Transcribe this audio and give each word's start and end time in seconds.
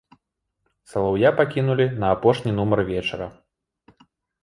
Салаўя 0.91 1.29
пакінулі 1.41 1.87
на 2.07 2.11
апошні 2.17 2.51
нумар 2.59 2.85
вечара. 2.91 3.33